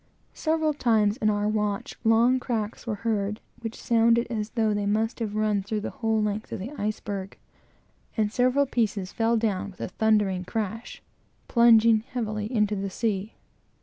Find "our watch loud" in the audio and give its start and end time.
1.29-2.39